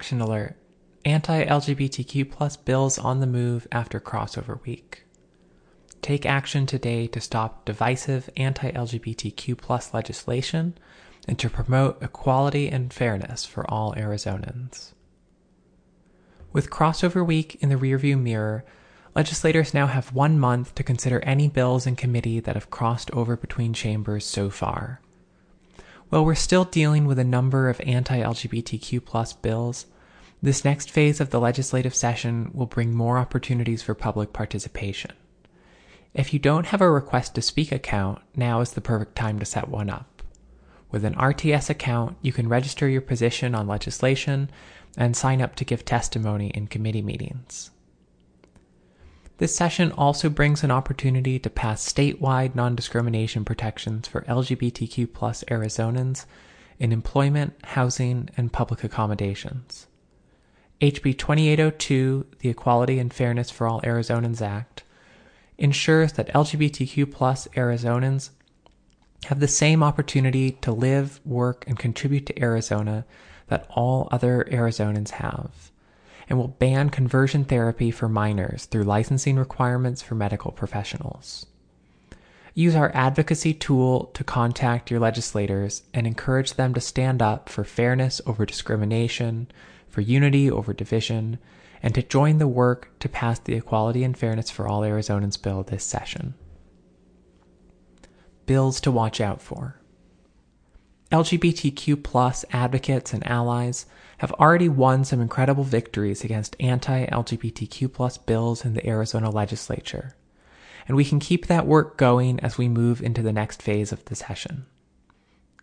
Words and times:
Action 0.00 0.22
Alert 0.22 0.56
Anti 1.04 1.44
LGBTQ 1.44 2.30
plus 2.30 2.56
bills 2.56 2.98
on 2.98 3.20
the 3.20 3.26
move 3.26 3.68
after 3.70 4.00
crossover 4.00 4.64
week. 4.64 5.04
Take 6.00 6.24
action 6.24 6.64
today 6.64 7.06
to 7.08 7.20
stop 7.20 7.66
divisive 7.66 8.30
anti 8.34 8.70
LGBTQ 8.70 9.58
plus 9.58 9.92
legislation 9.92 10.78
and 11.28 11.38
to 11.38 11.50
promote 11.50 12.02
equality 12.02 12.70
and 12.70 12.90
fairness 12.90 13.44
for 13.44 13.70
all 13.70 13.92
Arizonans. 13.92 14.94
With 16.50 16.70
crossover 16.70 17.24
week 17.24 17.56
in 17.60 17.68
the 17.68 17.76
rearview 17.76 18.18
mirror, 18.18 18.64
legislators 19.14 19.74
now 19.74 19.86
have 19.86 20.14
one 20.14 20.38
month 20.38 20.74
to 20.76 20.82
consider 20.82 21.20
any 21.24 21.46
bills 21.46 21.86
in 21.86 21.94
committee 21.94 22.40
that 22.40 22.54
have 22.54 22.70
crossed 22.70 23.10
over 23.10 23.36
between 23.36 23.74
chambers 23.74 24.24
so 24.24 24.48
far. 24.48 25.02
While 26.10 26.24
we're 26.24 26.34
still 26.34 26.64
dealing 26.64 27.04
with 27.06 27.20
a 27.20 27.24
number 27.24 27.68
of 27.68 27.80
anti 27.82 28.18
LGBTQ 28.18 29.04
plus 29.04 29.32
bills, 29.32 29.86
this 30.42 30.64
next 30.64 30.90
phase 30.90 31.20
of 31.20 31.30
the 31.30 31.38
legislative 31.38 31.94
session 31.94 32.50
will 32.52 32.66
bring 32.66 32.92
more 32.92 33.16
opportunities 33.16 33.80
for 33.80 33.94
public 33.94 34.32
participation. 34.32 35.12
If 36.12 36.32
you 36.32 36.40
don't 36.40 36.66
have 36.66 36.80
a 36.80 36.90
request 36.90 37.36
to 37.36 37.42
speak 37.42 37.70
account, 37.70 38.20
now 38.34 38.60
is 38.60 38.72
the 38.72 38.80
perfect 38.80 39.14
time 39.14 39.38
to 39.38 39.44
set 39.44 39.68
one 39.68 39.88
up. 39.88 40.24
With 40.90 41.04
an 41.04 41.14
RTS 41.14 41.70
account, 41.70 42.16
you 42.22 42.32
can 42.32 42.48
register 42.48 42.88
your 42.88 43.02
position 43.02 43.54
on 43.54 43.68
legislation 43.68 44.50
and 44.96 45.16
sign 45.16 45.40
up 45.40 45.54
to 45.56 45.64
give 45.64 45.84
testimony 45.84 46.48
in 46.48 46.66
committee 46.66 47.02
meetings. 47.02 47.70
This 49.40 49.56
session 49.56 49.90
also 49.92 50.28
brings 50.28 50.62
an 50.62 50.70
opportunity 50.70 51.38
to 51.38 51.48
pass 51.48 51.90
statewide 51.90 52.54
non 52.54 52.74
discrimination 52.74 53.42
protections 53.46 54.06
for 54.06 54.20
LGBTQ 54.28 55.14
plus 55.14 55.44
Arizonans 55.44 56.26
in 56.78 56.92
employment, 56.92 57.54
housing, 57.64 58.28
and 58.36 58.52
public 58.52 58.84
accommodations. 58.84 59.86
HB 60.82 61.16
2802, 61.16 62.26
the 62.40 62.50
Equality 62.50 62.98
and 62.98 63.14
Fairness 63.14 63.50
for 63.50 63.66
All 63.66 63.80
Arizonans 63.80 64.42
Act, 64.42 64.82
ensures 65.56 66.12
that 66.12 66.28
LGBTQ 66.34 67.10
plus 67.10 67.48
Arizonans 67.56 68.28
have 69.24 69.40
the 69.40 69.48
same 69.48 69.82
opportunity 69.82 70.50
to 70.60 70.70
live, 70.70 71.18
work, 71.24 71.64
and 71.66 71.78
contribute 71.78 72.26
to 72.26 72.42
Arizona 72.42 73.06
that 73.46 73.64
all 73.70 74.06
other 74.12 74.46
Arizonans 74.50 75.12
have 75.12 75.70
and 76.30 76.38
will 76.38 76.48
ban 76.48 76.88
conversion 76.88 77.44
therapy 77.44 77.90
for 77.90 78.08
minors 78.08 78.64
through 78.66 78.84
licensing 78.84 79.36
requirements 79.36 80.00
for 80.00 80.14
medical 80.14 80.52
professionals. 80.52 81.44
Use 82.54 82.76
our 82.76 82.92
advocacy 82.94 83.52
tool 83.52 84.06
to 84.14 84.22
contact 84.22 84.90
your 84.90 85.00
legislators 85.00 85.82
and 85.92 86.06
encourage 86.06 86.54
them 86.54 86.72
to 86.72 86.80
stand 86.80 87.20
up 87.20 87.48
for 87.48 87.64
fairness 87.64 88.20
over 88.26 88.46
discrimination, 88.46 89.50
for 89.88 90.00
unity 90.00 90.48
over 90.48 90.72
division, 90.72 91.38
and 91.82 91.94
to 91.94 92.02
join 92.02 92.38
the 92.38 92.48
work 92.48 92.92
to 93.00 93.08
pass 93.08 93.38
the 93.40 93.54
Equality 93.54 94.04
and 94.04 94.16
Fairness 94.16 94.50
for 94.50 94.68
All 94.68 94.82
Arizonans 94.82 95.40
bill 95.40 95.64
this 95.64 95.84
session. 95.84 96.34
Bills 98.46 98.80
to 98.82 98.90
watch 98.90 99.20
out 99.20 99.40
for. 99.40 99.79
LGBTQ 101.10 102.04
plus 102.04 102.44
advocates 102.52 103.12
and 103.12 103.26
allies 103.26 103.86
have 104.18 104.30
already 104.32 104.68
won 104.68 105.04
some 105.04 105.20
incredible 105.20 105.64
victories 105.64 106.22
against 106.22 106.54
anti-LGBTQ 106.60 107.92
plus 107.92 108.16
bills 108.16 108.64
in 108.64 108.74
the 108.74 108.86
Arizona 108.86 109.28
legislature. 109.28 110.14
And 110.86 110.96
we 110.96 111.04
can 111.04 111.18
keep 111.18 111.46
that 111.46 111.66
work 111.66 111.96
going 111.96 112.38
as 112.40 112.58
we 112.58 112.68
move 112.68 113.02
into 113.02 113.22
the 113.22 113.32
next 113.32 113.60
phase 113.60 113.90
of 113.90 114.04
the 114.04 114.14
session. 114.14 114.66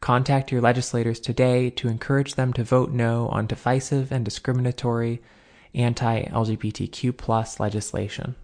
Contact 0.00 0.50
your 0.50 0.62
legislators 0.62 1.20
today 1.20 1.68
to 1.70 1.88
encourage 1.88 2.36
them 2.36 2.52
to 2.54 2.64
vote 2.64 2.90
no 2.90 3.28
on 3.28 3.46
divisive 3.46 4.12
and 4.12 4.24
discriminatory 4.24 5.20
anti-LGBTQ 5.74 7.16
plus 7.16 7.60
legislation. 7.60 8.34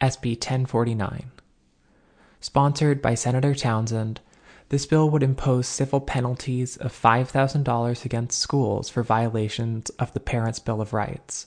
SB 0.00 0.30
1049 0.34 1.30
Sponsored 2.42 3.00
by 3.00 3.14
Senator 3.14 3.54
Townsend, 3.54 4.20
this 4.68 4.84
bill 4.84 5.08
would 5.10 5.22
impose 5.22 5.68
civil 5.68 6.00
penalties 6.00 6.76
of 6.76 6.92
$5,000 6.92 8.04
against 8.04 8.40
schools 8.40 8.88
for 8.88 9.04
violations 9.04 9.90
of 9.90 10.12
the 10.12 10.18
Parents' 10.18 10.58
Bill 10.58 10.80
of 10.80 10.92
Rights, 10.92 11.46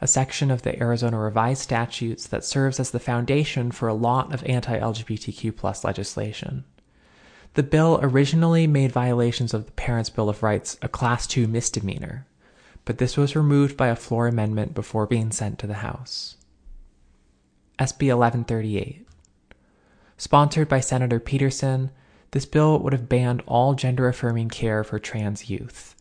a 0.00 0.06
section 0.06 0.52
of 0.52 0.62
the 0.62 0.80
Arizona 0.80 1.18
Revised 1.18 1.60
Statutes 1.62 2.28
that 2.28 2.44
serves 2.44 2.78
as 2.78 2.92
the 2.92 3.00
foundation 3.00 3.72
for 3.72 3.88
a 3.88 3.94
lot 3.94 4.32
of 4.32 4.44
anti 4.44 4.78
LGBTQ 4.78 5.82
legislation. 5.82 6.62
The 7.54 7.64
bill 7.64 7.98
originally 8.00 8.68
made 8.68 8.92
violations 8.92 9.52
of 9.52 9.66
the 9.66 9.72
Parents' 9.72 10.08
Bill 10.08 10.28
of 10.28 10.44
Rights 10.44 10.78
a 10.80 10.88
Class 10.88 11.26
2 11.26 11.48
misdemeanor, 11.48 12.28
but 12.84 12.98
this 12.98 13.16
was 13.16 13.34
removed 13.34 13.76
by 13.76 13.88
a 13.88 13.96
floor 13.96 14.28
amendment 14.28 14.72
before 14.72 15.08
being 15.08 15.32
sent 15.32 15.58
to 15.58 15.66
the 15.66 15.74
House. 15.74 16.36
SB 17.80 18.14
1138 18.16 19.07
Sponsored 20.18 20.68
by 20.68 20.80
Senator 20.80 21.20
Petersen, 21.20 21.92
this 22.32 22.44
bill 22.44 22.80
would 22.80 22.92
have 22.92 23.08
banned 23.08 23.40
all 23.46 23.74
gender 23.74 24.08
affirming 24.08 24.48
care 24.48 24.82
for 24.82 24.98
trans 24.98 25.48
youth. 25.48 25.94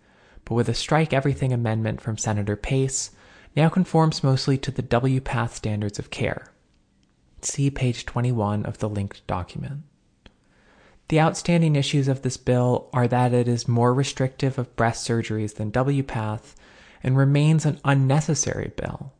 But 0.44 0.55
with 0.55 0.67
a 0.67 0.73
strike 0.73 1.13
everything 1.13 1.53
amendment 1.53 2.01
from 2.01 2.17
Senator 2.17 2.56
Pace, 2.56 3.11
now 3.56 3.69
conforms 3.69 4.23
mostly 4.23 4.57
to 4.57 4.72
the 4.72 4.81
WPATH 4.81 5.51
standards 5.51 6.00
of 6.00 6.09
care. 6.09 6.51
See 7.41 7.69
page 7.69 8.07
21 8.07 8.66
of 8.66 8.79
the 8.79 8.89
linked 8.89 9.25
document. 9.27 9.83
The 11.09 11.19
outstanding 11.22 11.75
issues 11.75 12.07
of 12.07 12.23
this 12.23 12.38
bill 12.38 12.89
are 12.94 13.07
that 13.07 13.33
it 13.33 13.47
is 13.47 13.67
more 13.67 13.94
restrictive 13.94 14.57
of 14.57 14.75
breast 14.75 15.07
surgeries 15.07 15.56
than 15.56 15.72
WPATH 15.72 16.56
and 17.03 17.16
remains 17.16 17.66
an 17.66 17.79
unnecessary 17.85 18.72
bill. 18.75 19.13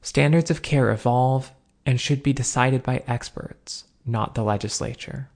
Standards 0.00 0.50
of 0.50 0.62
care 0.62 0.90
evolve 0.90 1.52
and 1.84 2.00
should 2.00 2.22
be 2.22 2.32
decided 2.32 2.82
by 2.82 3.02
experts, 3.06 3.84
not 4.10 4.34
the 4.34 4.42
legislature. 4.42 5.30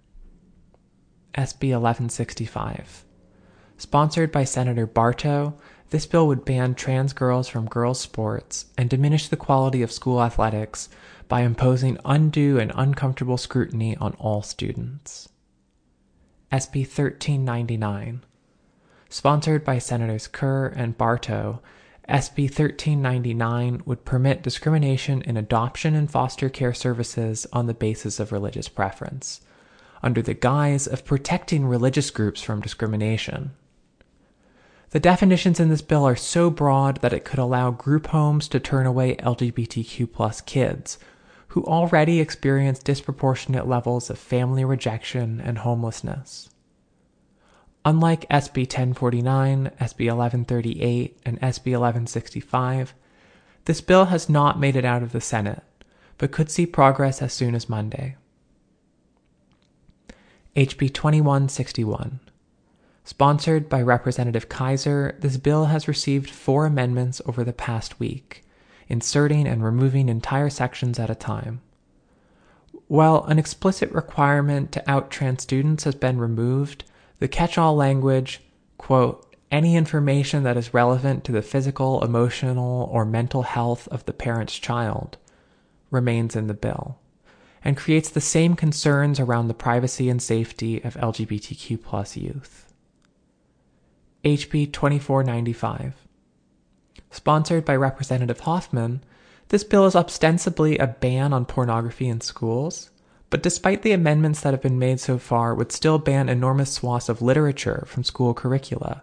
SB 1.34 1.72
1165. 1.72 3.04
Sponsored 3.76 4.30
by 4.30 4.44
Senator 4.44 4.86
Barto, 4.86 5.54
this 5.90 6.06
bill 6.06 6.26
would 6.26 6.44
ban 6.44 6.74
trans 6.74 7.12
girls 7.12 7.48
from 7.48 7.66
girls' 7.66 8.00
sports 8.00 8.66
and 8.78 8.88
diminish 8.88 9.28
the 9.28 9.36
quality 9.36 9.82
of 9.82 9.92
school 9.92 10.22
athletics 10.22 10.88
by 11.28 11.42
imposing 11.42 11.98
undue 12.04 12.58
and 12.58 12.72
uncomfortable 12.74 13.36
scrutiny 13.36 13.96
on 13.96 14.12
all 14.14 14.42
students. 14.42 15.28
SB 16.52 16.80
1399. 16.80 18.24
Sponsored 19.08 19.64
by 19.64 19.78
Senators 19.78 20.26
Kerr 20.26 20.66
and 20.68 20.96
Barto, 20.98 21.60
SB 22.08 22.44
1399 22.44 23.82
would 23.86 24.04
permit 24.04 24.42
discrimination 24.42 25.22
in 25.22 25.36
adoption 25.36 25.94
and 25.94 26.10
foster 26.10 26.48
care 26.48 26.74
services 26.74 27.46
on 27.52 27.66
the 27.66 27.74
basis 27.74 28.20
of 28.20 28.32
religious 28.32 28.68
preference, 28.68 29.40
under 30.02 30.20
the 30.20 30.34
guise 30.34 30.86
of 30.86 31.04
protecting 31.04 31.64
religious 31.64 32.10
groups 32.10 32.42
from 32.42 32.60
discrimination. 32.60 33.52
The 34.90 35.00
definitions 35.00 35.58
in 35.58 35.70
this 35.70 35.82
bill 35.82 36.06
are 36.06 36.14
so 36.14 36.50
broad 36.50 37.00
that 37.00 37.12
it 37.12 37.24
could 37.24 37.38
allow 37.38 37.70
group 37.70 38.08
homes 38.08 38.48
to 38.48 38.60
turn 38.60 38.86
away 38.86 39.16
LGBTQ 39.16 40.46
kids 40.46 40.98
who 41.48 41.64
already 41.64 42.20
experience 42.20 42.80
disproportionate 42.80 43.66
levels 43.66 44.10
of 44.10 44.18
family 44.18 44.64
rejection 44.64 45.40
and 45.40 45.58
homelessness. 45.58 46.50
Unlike 47.86 48.28
SB 48.30 48.62
1049, 48.62 49.70
SB 49.78 49.80
1138, 49.80 51.18
and 51.26 51.40
SB 51.40 51.72
1165, 51.72 52.94
this 53.66 53.80
bill 53.82 54.06
has 54.06 54.28
not 54.28 54.58
made 54.58 54.74
it 54.74 54.86
out 54.86 55.02
of 55.02 55.12
the 55.12 55.20
Senate, 55.20 55.62
but 56.16 56.32
could 56.32 56.50
see 56.50 56.64
progress 56.64 57.20
as 57.20 57.34
soon 57.34 57.54
as 57.54 57.68
Monday. 57.68 58.16
HB 60.56 60.94
2161. 60.94 62.20
Sponsored 63.04 63.68
by 63.68 63.82
Representative 63.82 64.48
Kaiser, 64.48 65.14
this 65.18 65.36
bill 65.36 65.66
has 65.66 65.86
received 65.86 66.30
four 66.30 66.64
amendments 66.64 67.20
over 67.26 67.44
the 67.44 67.52
past 67.52 68.00
week, 68.00 68.44
inserting 68.88 69.46
and 69.46 69.62
removing 69.62 70.08
entire 70.08 70.48
sections 70.48 70.98
at 70.98 71.10
a 71.10 71.14
time. 71.14 71.60
While 72.86 73.24
an 73.24 73.38
explicit 73.38 73.90
requirement 73.92 74.72
to 74.72 74.90
out 74.90 75.10
trans 75.10 75.42
students 75.42 75.84
has 75.84 75.94
been 75.94 76.18
removed, 76.18 76.84
the 77.18 77.28
catch 77.28 77.58
all 77.58 77.76
language, 77.76 78.40
quote, 78.78 79.34
any 79.50 79.76
information 79.76 80.42
that 80.42 80.56
is 80.56 80.74
relevant 80.74 81.24
to 81.24 81.32
the 81.32 81.42
physical, 81.42 82.02
emotional, 82.02 82.88
or 82.92 83.04
mental 83.04 83.42
health 83.42 83.86
of 83.88 84.04
the 84.04 84.12
parent's 84.12 84.58
child 84.58 85.16
remains 85.90 86.34
in 86.34 86.48
the 86.48 86.54
bill 86.54 86.98
and 87.62 87.76
creates 87.76 88.10
the 88.10 88.20
same 88.20 88.56
concerns 88.56 89.20
around 89.20 89.48
the 89.48 89.54
privacy 89.54 90.10
and 90.10 90.20
safety 90.20 90.82
of 90.82 90.94
LGBTQ 90.94 91.82
plus 91.82 92.16
youth. 92.16 92.72
HB 94.24 94.72
2495. 94.72 95.94
Sponsored 97.10 97.64
by 97.64 97.76
Representative 97.76 98.40
Hoffman, 98.40 99.02
this 99.48 99.62
bill 99.64 99.86
is 99.86 99.94
ostensibly 99.94 100.78
a 100.78 100.88
ban 100.88 101.32
on 101.32 101.44
pornography 101.44 102.08
in 102.08 102.20
schools, 102.20 102.90
but 103.34 103.42
despite 103.42 103.82
the 103.82 103.90
amendments 103.90 104.42
that 104.42 104.54
have 104.54 104.62
been 104.62 104.78
made 104.78 105.00
so 105.00 105.18
far, 105.18 105.56
would 105.56 105.72
still 105.72 105.98
ban 105.98 106.28
enormous 106.28 106.70
swaths 106.70 107.08
of 107.08 107.20
literature 107.20 107.82
from 107.88 108.04
school 108.04 108.32
curricula, 108.32 109.02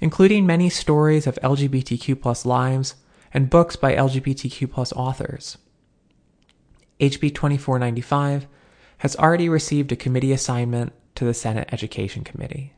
including 0.00 0.44
many 0.44 0.68
stories 0.68 1.28
of 1.28 1.38
LGBTQ 1.44 2.20
plus 2.20 2.44
lives 2.44 2.96
and 3.32 3.48
books 3.48 3.76
by 3.76 3.94
LGBTQ 3.94 4.68
plus 4.68 4.92
authors. 4.94 5.58
HB 6.98 7.36
2495 7.36 8.48
has 8.98 9.14
already 9.14 9.48
received 9.48 9.92
a 9.92 9.96
committee 9.96 10.32
assignment 10.32 10.92
to 11.14 11.24
the 11.24 11.32
Senate 11.32 11.68
Education 11.70 12.24
Committee. 12.24 12.72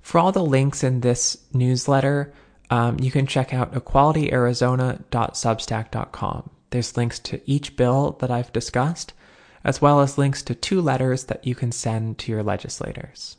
For 0.00 0.18
all 0.18 0.32
the 0.32 0.42
links 0.42 0.82
in 0.82 1.02
this 1.02 1.38
newsletter, 1.52 2.32
um, 2.68 2.98
you 2.98 3.12
can 3.12 3.28
check 3.28 3.54
out 3.54 3.74
equalityarizona.substack.com. 3.74 6.50
There's 6.70 6.96
links 6.96 7.20
to 7.20 7.40
each 7.48 7.76
bill 7.76 8.16
that 8.18 8.32
I've 8.32 8.52
discussed, 8.52 9.12
as 9.64 9.80
well 9.80 10.00
as 10.00 10.18
links 10.18 10.42
to 10.42 10.54
two 10.54 10.80
letters 10.80 11.24
that 11.24 11.46
you 11.46 11.54
can 11.54 11.72
send 11.72 12.18
to 12.18 12.32
your 12.32 12.42
legislators. 12.42 13.36